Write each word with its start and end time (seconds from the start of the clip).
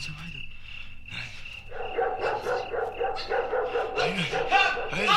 ganze 0.00 0.12
Weide. 0.16 0.40
Nein. 1.10 1.28
Nein, 4.90 5.06
nein. 5.06 5.16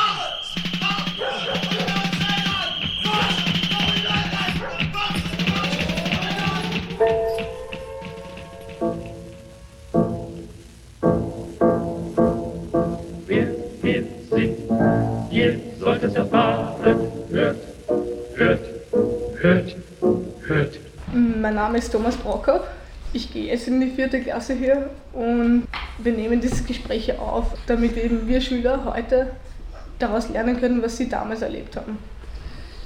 Wir, 13.26 14.04
sind, 14.30 14.58
ihr 15.30 15.60
sollt 15.78 16.02
erfahren, 16.02 17.12
hört, 17.30 17.56
hört, 18.34 18.60
hört, 19.40 19.76
hört. 20.46 20.78
Mein 21.12 21.54
Name 21.54 21.78
ist 21.78 21.90
Thomas 21.90 22.16
Brocker. 22.16 22.66
Ich 23.14 23.32
gehe 23.32 23.46
jetzt 23.46 23.68
in 23.68 23.80
die 23.80 23.90
vierte 23.90 24.20
Klasse 24.20 24.54
hier 24.54 24.90
und 25.12 25.68
wir 25.98 26.12
nehmen 26.12 26.40
dieses 26.40 26.66
Gespräch 26.66 27.16
auf, 27.16 27.46
damit 27.66 27.96
eben 27.96 28.26
wir 28.26 28.40
Schüler 28.40 28.84
heute 28.84 29.30
daraus 30.00 30.28
lernen 30.30 30.58
können, 30.58 30.82
was 30.82 30.96
sie 30.96 31.08
damals 31.08 31.40
erlebt 31.40 31.76
haben. 31.76 31.96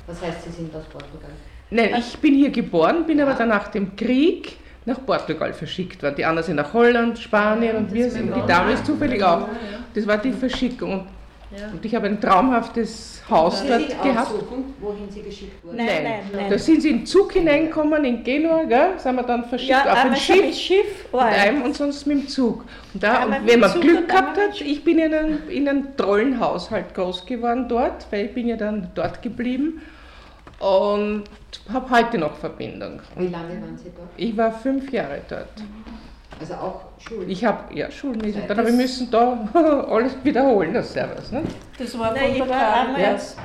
Was 0.06 0.20
heißt, 0.20 0.44
Sie 0.44 0.50
sind 0.50 0.74
aus 0.76 0.84
Portugal? 0.84 1.30
Nein, 1.70 1.94
ich 1.98 2.18
bin 2.18 2.34
hier 2.34 2.50
geboren, 2.50 3.06
bin 3.06 3.20
aber 3.22 3.32
dann 3.32 3.48
nach 3.48 3.68
dem 3.68 3.96
Krieg 3.96 4.58
nach 4.84 5.04
Portugal 5.04 5.54
verschickt 5.54 6.02
worden. 6.02 6.16
Die 6.16 6.24
anderen 6.26 6.46
sind 6.46 6.56
nach 6.56 6.74
Holland, 6.74 7.18
Spanien 7.18 7.76
und 7.76 7.92
wir 7.92 8.10
sind, 8.10 8.34
die 8.36 8.46
Dame 8.46 8.72
ist 8.72 8.84
zufällig 8.84 9.22
auch. 9.22 9.48
Das 9.94 10.06
war 10.06 10.18
die 10.18 10.32
Verschickung. 10.32 10.92
Und 10.92 11.06
ich 11.82 11.94
habe 11.94 12.06
ein 12.06 12.20
traumhaftes 12.20 13.22
Haus 13.30 13.60
Sie 13.62 13.68
dort 13.68 13.80
sich 13.80 14.02
gehabt. 14.02 14.28
aussuchen, 14.28 14.74
wohin 14.80 15.10
Sie 15.10 15.22
geschickt 15.22 15.64
wurden? 15.64 15.76
Nein, 15.76 16.02
nein, 16.02 16.20
nein. 16.32 16.50
Da 16.50 16.58
sind 16.58 16.82
sie 16.82 16.90
in 16.90 16.98
den 16.98 17.06
Zug 17.06 17.32
hineingekommen 17.32 18.04
in 18.04 18.22
Genua, 18.22 18.64
gell? 18.64 18.98
sind 18.98 19.16
wir 19.16 19.22
dann 19.22 19.44
verschickt 19.44 19.70
Ja, 19.70 19.82
auf 19.92 19.98
ein 20.04 20.16
schon 20.16 20.36
mit 20.36 20.54
Schiff. 20.54 20.56
Schiff, 20.58 21.04
Mit 21.12 21.12
oh, 21.12 21.18
einem 21.18 21.62
und 21.62 21.74
sonst 21.76 22.06
mit 22.06 22.18
dem 22.18 22.28
Zug. 22.28 22.64
Und 22.92 23.02
da, 23.02 23.24
und 23.24 23.46
wenn 23.46 23.60
man 23.60 23.70
Zug 23.70 23.80
Glück 23.82 24.00
und 24.00 24.08
gehabt 24.08 24.36
hat, 24.38 24.60
ich 24.60 24.84
bin 24.84 24.98
in 24.98 25.14
einem, 25.14 25.48
in 25.48 25.68
einem 25.68 25.96
tollen 25.96 26.38
Haushalt 26.40 26.94
groß 26.94 27.24
geworden 27.26 27.66
dort, 27.68 28.06
weil 28.10 28.26
ich 28.26 28.34
bin 28.34 28.48
ja 28.48 28.56
dann 28.56 28.90
dort 28.94 29.22
geblieben 29.22 29.80
und 30.58 31.24
habe 31.72 31.90
heute 31.90 32.18
noch 32.18 32.36
Verbindung. 32.36 33.00
Wie 33.16 33.28
lange 33.28 33.60
waren 33.60 33.78
Sie 33.78 33.90
dort? 33.96 34.08
Ich 34.16 34.36
war 34.36 34.52
fünf 34.52 34.90
Jahre 34.92 35.20
dort. 35.28 35.48
Also 36.40 36.54
auch 36.54 36.80
Schule? 36.98 37.26
Ich 37.26 37.44
habe 37.44 37.74
ja 37.74 37.90
schulmäßig, 37.90 38.42
dann 38.46 38.58
habe 38.58 38.70
ich 38.70 38.76
müssen 38.76 39.10
da 39.10 39.48
alles 39.88 40.16
wiederholen, 40.22 40.74
das 40.74 40.92
Servus. 40.92 41.32
Ne? 41.32 41.42
Das 41.78 41.98
war 41.98 42.12
Nein, 42.12 42.22
von 42.22 42.30
ich 42.32 42.38
der 42.38 42.48
war 42.48 42.74
einmal 42.80 42.94
Caritas. 43.02 43.36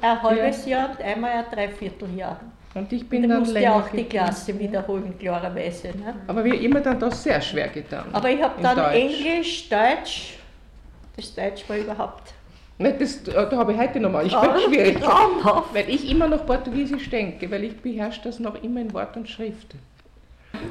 ein 0.00 0.22
halbes 0.22 0.66
Jahr 0.66 0.90
und 0.90 1.00
einmal 1.00 1.30
ein 1.30 1.44
Dreivierteljahr. 1.50 2.40
Und 2.74 2.92
ich 2.92 3.02
Und 3.02 3.08
bin 3.10 3.24
ich 3.24 3.28
dann 3.28 3.38
musste 3.40 3.54
länger 3.54 3.76
auch 3.76 3.88
die. 3.88 4.04
Klasse 4.04 4.58
wiederholen, 4.58 5.14
klarerweise. 5.18 5.88
Ne? 5.88 6.14
Aber 6.26 6.44
wir 6.44 6.58
immer 6.60 6.80
dann 6.80 6.98
da 6.98 7.10
sehr 7.10 7.40
schwer 7.40 7.68
getan. 7.68 8.06
Aber 8.12 8.30
ich 8.30 8.42
habe 8.42 8.62
dann 8.62 8.76
Deutsch. 8.76 8.94
Englisch, 8.94 9.68
Deutsch, 9.68 10.38
das 11.16 11.34
Deutsch 11.34 11.68
war 11.68 11.76
überhaupt 11.76 12.34
Ne, 12.78 12.94
das, 12.98 13.22
da 13.22 13.48
habe 13.52 13.72
ich 13.72 13.78
heute 13.78 14.00
nochmal, 14.00 14.26
ich 14.26 14.32
bin 14.32 14.50
schwierig. 14.66 15.00
Weil 15.02 15.88
ich 15.88 16.10
immer 16.10 16.26
noch 16.26 16.44
Portugiesisch 16.46 17.08
denke, 17.10 17.48
weil 17.50 17.64
ich 17.64 17.76
beherrsche 17.80 18.22
das 18.24 18.40
noch 18.40 18.60
immer 18.62 18.80
in 18.80 18.92
Wort 18.92 19.16
und 19.16 19.28
Schrift. 19.28 19.74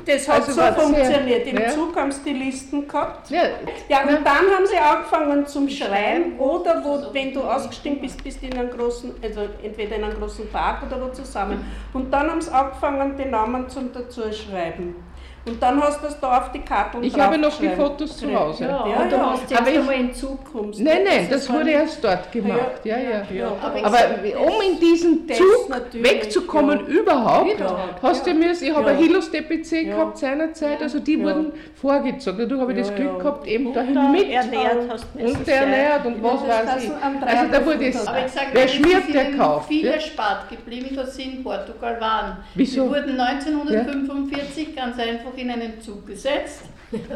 Das 0.05 0.27
hat 0.27 0.41
Also 0.41 0.53
so 0.53 0.61
funktioniert. 0.61 1.47
Im 1.47 1.57
ja. 1.57 1.69
Zug 1.69 1.95
haben 1.95 2.11
sie 2.11 2.21
die 2.23 2.33
Listen 2.33 2.87
gehabt. 2.87 3.29
Ja, 3.29 3.43
Ja, 3.89 4.01
und 4.03 4.09
Ja. 4.11 4.17
dann 4.23 4.25
haben 4.55 4.65
sie 4.65 4.77
angefangen 4.77 5.45
zum 5.45 5.69
Schreiben 5.69 6.37
oder 6.39 6.81
wo, 6.83 7.13
wenn 7.13 7.33
du 7.33 7.41
ausgestiegen 7.41 7.99
bist, 8.01 8.23
bist 8.23 8.41
du 8.41 8.47
in 8.47 8.57
einem 8.57 8.69
großen, 8.71 9.13
also 9.23 9.41
entweder 9.63 9.95
in 9.97 10.03
einem 10.03 10.17
großen 10.19 10.49
Park 10.49 10.83
oder 10.87 11.01
wo 11.01 11.09
zusammen. 11.09 11.65
Und 11.93 12.11
dann 12.11 12.29
haben 12.29 12.41
sie 12.41 12.51
angefangen, 12.51 13.15
die 13.17 13.25
Namen 13.25 13.69
zum 13.69 13.91
dazu 13.93 14.21
schreiben. 14.31 14.95
Und 15.43 15.59
dann 15.61 15.81
hast 15.81 15.99
du 16.01 16.05
das 16.05 16.19
da 16.19 16.37
auf 16.37 16.51
die 16.51 16.59
Karten 16.59 17.03
ich 17.03 17.17
habe 17.19 17.35
noch 17.35 17.57
die. 17.57 17.69
Fotos 17.69 18.15
zu 18.17 18.31
Hause. 18.33 18.65
Ja, 18.65 18.85
Ja, 18.87 19.05
du 19.05 19.15
ja. 19.15 19.31
hast 19.31 19.49
jetzt 19.49 19.59
Aber 19.59 19.71
ich- 19.71 19.77
einmal 19.79 19.95
in 19.95 20.13
Zug 20.13 20.39
Kommst 20.51 20.79
Nein, 20.79 20.97
du, 21.03 21.09
nein, 21.09 21.27
das 21.31 21.49
wurde 21.51 21.71
erst 21.71 22.03
dort 22.03 22.31
gemacht. 22.31 22.59
Ja, 22.83 22.97
ja. 22.97 23.23
Ja, 23.33 23.47
aber, 23.59 23.85
Aber 23.87 23.97
um 24.39 24.61
in 24.71 24.79
diesen 24.79 25.27
Zug 25.27 25.69
wegzukommen 25.93 26.81
ja. 26.81 26.85
überhaupt, 26.85 27.55
hast 28.03 28.27
du 28.27 28.33
müssen, 28.35 28.65
ich 28.65 28.75
habe 28.75 28.91
Ja. 28.91 28.95
ein 28.97 29.03
Hilos-DPC 29.03 29.81
Ja. 29.87 29.95
gehabt 29.95 30.17
seinerzeit, 30.19 30.79
also 30.81 30.99
die 30.99 31.15
Ja. 31.17 31.23
wurden 31.23 31.53
vorgezogen. 31.73 32.37
Dadurch 32.37 32.61
habe 32.61 32.73
ich 32.73 32.79
das 32.79 32.93
Glück 32.93 33.07
ja. 33.13 33.17
gehabt, 33.17 33.47
eben 33.47 33.65
Und 33.67 33.73
dahin 33.75 33.95
da 33.95 34.01
mit 34.09 34.29
ernährt 34.29 34.77
hast 34.89 35.05
du 35.15 35.25
und 35.25 35.47
ernährt 35.47 36.05
und 36.05 36.21
was 36.23 36.45
das 36.45 36.67
weiß 36.75 36.83
ich. 36.83 36.89
du 36.89 37.25
Also 37.25 37.43
da 37.51 37.65
wurde 37.65 37.85
es, 37.87 38.05
wer 38.53 38.65
es 38.65 38.73
schmiert, 38.73 39.11
der 39.13 39.31
kauft. 39.31 39.67
Viel 39.69 39.85
Ja? 39.85 39.93
erspart 39.93 40.49
geblieben, 40.49 40.95
dass 40.95 41.15
sie 41.15 41.23
in 41.23 41.43
Portugal 41.43 41.99
waren. 41.99 42.37
Wieso? 42.53 42.83
Sie 42.83 42.89
wurden 42.89 43.17
1945 43.17 44.75
ganz 44.75 44.99
einfach 44.99 45.30
in 45.37 45.49
einen 45.49 45.81
Zug 45.81 46.05
gesetzt. 46.07 46.63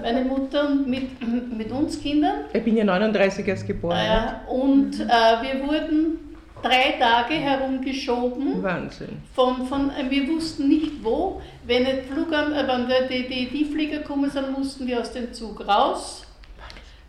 Meine 0.02 0.24
Mutter 0.24 0.70
und 0.70 0.88
mit, 0.88 1.10
mit 1.58 1.72
uns 1.72 2.02
Kindern. 2.02 2.46
Ich 2.54 2.64
bin 2.64 2.78
ja 2.78 2.84
39 2.84 3.48
erst 3.48 3.68
geboren. 3.68 3.98
Äh, 3.98 4.52
und 4.52 5.00
äh, 5.00 5.08
wir 5.08 5.68
wurden 5.68 6.36
drei 6.62 6.96
Tage 7.00 7.36
herumgeschoben. 7.36 8.64
Wahnsinn. 8.64 9.22
Von, 9.34 9.66
von, 9.66 9.92
wir 10.10 10.28
wussten 10.30 10.68
nicht 10.70 11.04
wo. 11.04 11.42
Wenn, 11.66 11.84
nicht 11.84 12.06
Flugern, 12.06 12.54
äh, 12.54 12.68
wenn 12.68 12.88
die, 13.10 13.28
die, 13.28 13.50
die 13.50 13.66
Flieger 13.66 14.00
gekommen 14.00 14.30
sind, 14.30 14.58
mussten 14.58 14.88
wir 14.88 15.02
aus 15.02 15.12
dem 15.12 15.34
Zug 15.34 15.68
raus. 15.68 16.26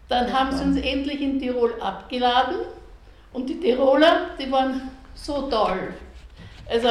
Dann 0.09 0.33
haben 0.33 0.57
sie 0.57 0.63
uns 0.63 0.77
endlich 0.79 1.21
in 1.21 1.39
Tirol 1.39 1.75
abgeladen. 1.81 2.57
Und 3.33 3.49
die 3.49 3.61
Tiroler, 3.61 4.31
die 4.39 4.51
waren 4.51 4.83
so 5.15 5.43
toll. 5.43 5.95
Also, 6.69 6.89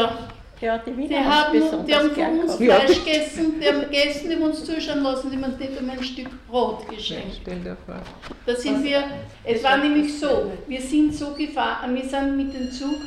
Ja, 0.65 0.79
die 0.79 0.91
die 0.91 0.97
Wiener 0.97 1.25
haben, 1.25 1.59
besonders 1.59 1.85
die 1.85 1.95
haben 1.95 2.09
von 2.09 2.39
uns. 2.39 2.59
Ja. 2.59 2.79
Fleisch 2.79 3.05
gegessen, 3.05 3.59
die 3.61 3.67
haben 3.67 3.81
gegessen, 3.81 4.29
die 4.29 4.35
haben 4.35 4.43
uns 4.43 4.65
zuschauen 4.65 5.03
lassen, 5.03 5.29
die 5.29 5.37
haben 5.37 5.43
uns 5.43 5.59
nicht 5.59 5.77
einmal 5.77 5.97
ein 5.97 6.03
Stück 6.03 6.47
Brot 6.47 6.89
geschenkt. 6.89 7.37
Stell 7.41 7.59
dir 7.59 7.77
vor. 7.85 8.01
Da 8.47 8.55
sind 8.55 8.83
wir, 8.83 9.03
es 9.43 9.63
war 9.63 9.77
nämlich 9.77 10.19
so, 10.19 10.51
wir 10.67 10.81
sind 10.81 11.13
so 11.13 11.33
gefahren, 11.33 11.93
wir 11.93 12.09
sind 12.09 12.35
mit 12.35 12.51
dem 12.55 12.71
Zug, 12.71 12.99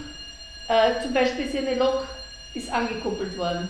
äh, 0.69 1.03
zum 1.03 1.13
Beispiel 1.13 1.47
ist 1.47 1.57
eine 1.57 1.75
Lok 1.75 2.07
ist 2.55 2.73
angekuppelt 2.73 3.37
worden. 3.37 3.69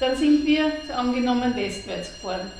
Dann 0.00 0.16
sind 0.16 0.44
wir 0.44 0.72
angenommen 0.96 1.54
westwärts 1.54 2.12
gefahren. 2.14 2.50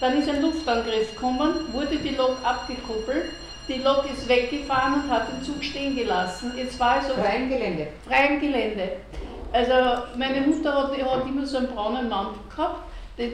Dann 0.00 0.20
ist 0.20 0.28
ein 0.28 0.40
Luftangriff 0.40 1.14
gekommen, 1.14 1.52
wurde 1.72 1.96
die 1.96 2.14
Lok 2.14 2.36
abgekuppelt, 2.44 3.24
die 3.66 3.80
Lok 3.82 4.04
ist 4.12 4.28
weggefahren 4.28 5.02
und 5.02 5.10
hat 5.10 5.32
den 5.32 5.42
Zug 5.42 5.64
stehen 5.64 5.96
gelassen. 5.96 6.52
Jetzt 6.56 6.78
war 6.78 7.00
es 7.00 7.10
auf 7.10 7.16
Freiem 7.16 7.48
Gelände. 7.48 7.88
freiem 8.06 8.40
Gelände. 8.40 8.88
Also 9.52 9.74
meine 10.16 10.40
Mutter 10.46 10.74
hat, 10.74 10.92
hat 10.92 11.26
immer 11.28 11.46
so 11.46 11.58
einen 11.58 11.68
braunen 11.68 12.08
Mantel 12.08 12.40
gehabt, 12.48 12.84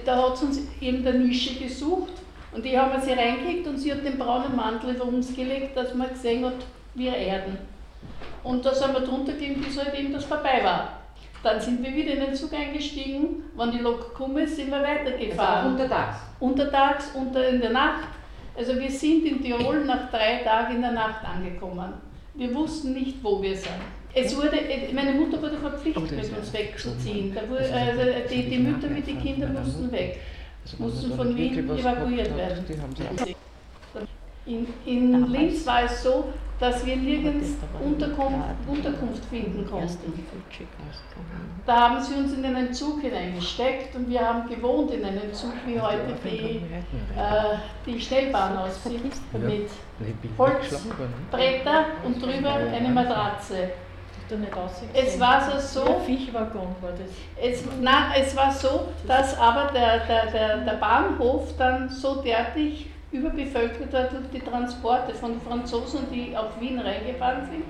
da 0.04 0.16
hat 0.16 0.36
sie 0.36 0.46
uns 0.46 0.60
in 0.80 1.04
der 1.04 1.14
Nische 1.14 1.54
gesucht 1.62 2.12
und 2.52 2.64
die 2.64 2.76
haben 2.76 2.92
wir 2.92 3.00
sie 3.00 3.12
reingekriegt 3.12 3.66
und 3.68 3.78
sie 3.78 3.92
hat 3.92 4.04
den 4.04 4.18
braunen 4.18 4.56
Mantel 4.56 4.90
über 4.96 5.04
uns 5.04 5.34
gelegt, 5.34 5.76
dass 5.76 5.94
man 5.94 6.08
gesehen 6.08 6.44
hat, 6.44 6.54
wir 6.94 7.14
erden. 7.14 7.58
Und 8.42 8.64
da 8.64 8.74
sind 8.74 8.92
wir 8.92 9.00
drunter 9.00 9.32
geblieben, 9.32 9.62
bis 9.62 9.78
halt 9.78 9.94
eben 9.98 10.12
das 10.12 10.24
vorbei 10.24 10.60
war. 10.64 10.88
Dann 11.42 11.60
sind 11.60 11.84
wir 11.84 11.94
wieder 11.94 12.14
in 12.14 12.20
den 12.20 12.34
Zug 12.34 12.52
eingestiegen, 12.52 13.44
wenn 13.56 13.70
die 13.70 13.78
Lok 13.78 14.08
gekommen 14.10 14.38
ist, 14.38 14.56
sind 14.56 14.70
wir 14.70 14.78
Also 14.78 14.90
weitergefahren. 14.90 15.72
untertags. 15.72 16.16
Untertags, 16.40 17.10
unter 17.14 17.48
in 17.48 17.60
der 17.60 17.70
Nacht. 17.70 18.08
Also 18.56 18.76
wir 18.76 18.90
sind 18.90 19.24
in 19.24 19.40
Tirol 19.40 19.84
nach 19.84 20.10
drei 20.10 20.38
Tagen 20.38 20.76
in 20.76 20.82
der 20.82 20.92
Nacht 20.92 21.24
angekommen. 21.24 21.92
Wir 22.34 22.52
wussten 22.54 22.92
nicht, 22.92 23.22
wo 23.22 23.40
wir 23.40 23.56
sind. 23.56 23.70
Es 24.14 24.36
wurde, 24.36 24.58
meine 24.94 25.12
Mutter 25.12 25.40
wurde 25.40 25.58
verpflichtet, 25.58 26.10
mit 26.10 26.38
uns 26.38 26.52
wegzuziehen. 26.52 27.34
Da 27.34 27.48
wurde, 27.48 27.72
also 27.72 28.02
die, 28.30 28.48
die 28.48 28.58
Mütter 28.58 28.88
mit 28.88 29.06
den 29.06 29.20
Kindern 29.20 29.54
mussten 29.54 29.92
weg. 29.92 30.20
mussten 30.78 31.14
von 31.14 31.36
Wien 31.36 31.68
evakuiert 31.70 32.36
werden. 32.36 32.64
In, 34.46 34.66
in 34.86 35.30
Linz 35.30 35.66
war 35.66 35.82
es 35.84 36.02
so, 36.02 36.32
dass 36.58 36.84
wir 36.84 36.96
nirgends 36.96 37.50
Unterkunft, 37.84 38.46
Unterkunft 38.66 39.24
finden 39.26 39.66
konnten. 39.68 40.12
Da 41.66 41.90
haben 41.90 42.02
sie 42.02 42.14
uns 42.14 42.32
in 42.32 42.44
einen 42.44 42.72
Zug 42.72 43.00
hineingesteckt 43.00 43.94
und 43.94 44.08
wir 44.08 44.20
haben 44.20 44.48
gewohnt 44.48 44.90
in 44.90 45.04
einem 45.04 45.32
Zug, 45.32 45.52
wie 45.66 45.80
heute 45.80 46.16
die, 46.24 46.56
äh, 47.16 47.58
die 47.86 48.00
Schnellbahn 48.00 48.56
aussieht, 48.56 49.04
mit 49.04 49.70
Holzbretter 50.38 51.84
und 52.04 52.22
drüber 52.22 52.54
eine 52.54 52.88
Matratze. 52.88 53.70
Es 54.94 55.18
war 55.18 55.40
so, 55.40 55.58
so 55.58 56.00
Fischwaggon 56.00 56.74
war 56.80 56.90
das. 56.92 57.10
es, 57.40 57.64
na, 57.80 58.14
es 58.16 58.36
war 58.36 58.52
so, 58.52 58.88
dass 59.06 59.38
aber 59.38 59.70
der, 59.72 60.00
der, 60.06 60.26
der, 60.26 60.56
der 60.58 60.74
Bahnhof 60.74 61.56
dann 61.56 61.88
so 61.88 62.22
derartig 62.22 62.86
überbevölkert 63.10 63.92
war 63.92 64.04
durch 64.04 64.28
die 64.32 64.40
Transporte 64.40 65.14
von 65.14 65.40
Franzosen, 65.40 66.06
die 66.12 66.36
auf 66.36 66.60
Wien 66.60 66.78
reingefahren 66.78 67.48
sind, 67.50 67.64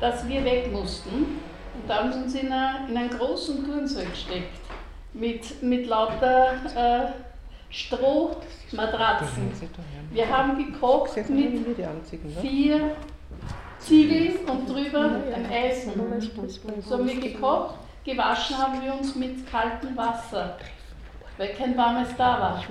dass 0.00 0.26
wir 0.26 0.44
weg 0.44 0.72
mussten. 0.72 1.40
Und 1.74 1.88
da 1.88 1.98
haben 1.98 2.12
sie 2.12 2.18
uns 2.20 2.34
in, 2.34 2.50
eine, 2.50 2.88
in 2.88 2.96
einen 2.96 3.10
großen 3.10 3.64
Turnsaal 3.64 4.06
gesteckt 4.06 4.58
mit, 5.12 5.62
mit 5.62 5.86
lauter 5.86 6.52
äh, 6.74 7.12
Strohmatratzen. 7.70 9.52
Wir 10.10 10.28
haben 10.28 10.56
gekocht 10.56 11.16
mit 11.28 11.78
ne? 11.78 11.86
vier 12.40 12.96
Ziegeln 13.80 14.36
und 14.46 14.68
drüber 14.68 15.10
ein 15.34 15.46
Eisen. 15.50 15.92
So 16.82 16.94
haben 16.94 17.06
wir 17.06 17.20
gekocht, 17.20 17.74
gewaschen 18.04 18.58
haben 18.58 18.82
wir 18.82 18.94
uns 18.94 19.14
mit 19.14 19.50
kaltem 19.50 19.96
Wasser, 19.96 20.56
weil 21.38 21.48
kein 21.54 21.76
warmes 21.76 22.08
da 22.16 22.40
war. 22.40 22.64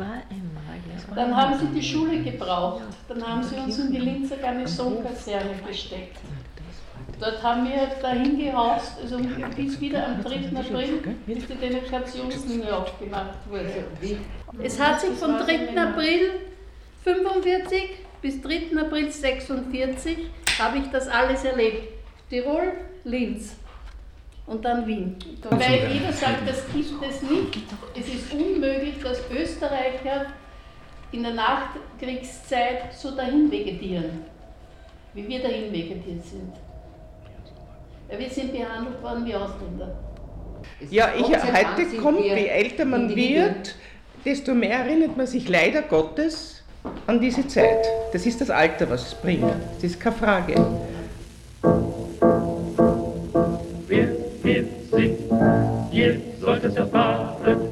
Dann 1.16 1.36
haben 1.36 1.58
sie 1.60 1.68
die 1.68 1.84
Schule 1.84 2.22
gebraucht, 2.22 2.84
dann 3.08 3.28
haben 3.28 3.44
sie 3.44 3.56
uns 3.56 3.80
in 3.80 3.92
die 3.92 4.00
Linzer 4.00 4.38
Garnisonkaserne 4.38 5.56
gesteckt. 5.68 6.18
Dort 7.20 7.44
haben 7.44 7.68
wir 7.68 7.88
dahin 8.02 8.38
gehaust, 8.38 8.94
also 9.02 9.18
bis 9.56 9.82
wieder 9.82 10.06
am 10.08 10.24
3. 10.24 10.58
April, 10.58 11.16
bis 11.26 11.48
die 11.48 11.56
Delegationslinie 11.56 12.74
aufgemacht 12.74 13.40
wurde. 13.50 13.84
Es 14.64 14.80
hat 14.80 15.02
sich 15.02 15.12
vom 15.12 15.38
3. 15.38 15.78
April 15.78 16.32
45 17.04 17.90
bis 18.22 18.42
3. 18.42 18.78
April 18.80 19.12
46 19.12 20.18
habe 20.60 20.78
ich 20.80 20.88
das 20.92 21.08
alles 21.08 21.44
erlebt. 21.44 21.88
Tirol, 22.30 22.74
Linz. 23.04 23.56
und 24.50 24.66
dann 24.66 24.86
Wien. 24.86 25.16
Weil 25.50 25.92
jeder 25.92 26.12
sagt, 26.12 26.48
das 26.48 26.66
gibt 26.74 27.04
es 27.08 27.22
nicht. 27.22 27.58
Es 27.96 28.08
ist 28.08 28.34
unmöglich, 28.34 28.96
dass 29.02 29.22
Österreicher 29.32 30.28
in 31.12 31.24
der 31.24 31.34
Nachkriegszeit 31.34 32.94
so 32.94 33.12
dahin 33.16 33.52
vegetieren, 33.52 34.26
wie 35.14 35.28
wir 35.28 35.42
dahin 35.42 35.72
vegetiert 35.72 36.26
sind. 36.26 36.54
Weil 38.08 38.20
wir 38.20 38.30
sind 38.30 38.52
behandelt 38.52 39.02
worden 39.02 39.26
wie 39.26 39.36
Ausländer. 39.36 39.98
Ja, 40.90 41.14
ich, 41.16 41.26
heute 41.26 41.98
kommt, 42.02 42.22
je 42.22 42.48
älter 42.48 42.86
man 42.86 43.16
wird, 43.16 43.76
desto 44.26 44.54
mehr 44.54 44.80
erinnert 44.80 45.16
man 45.16 45.28
sich 45.28 45.48
leider 45.48 45.84
Gottes 45.84 46.59
an 47.10 47.20
diese 47.20 47.48
Zeit. 47.48 47.88
Das 48.14 48.26
ist 48.28 48.40
das 48.40 48.52
Alter, 48.52 48.88
was 48.90 49.08
es 49.08 49.16
bringt. 49.16 49.52
Das 49.76 49.84
ist 49.84 50.00
keine 50.00 50.16
Frage. 50.16 50.54
Wer 53.88 54.08
hier 54.44 54.66
singt, 54.92 55.20
ihr 55.92 56.22
sollt 56.40 56.64
erfahren, 56.64 57.69